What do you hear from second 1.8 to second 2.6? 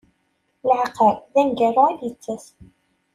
i d-ittas.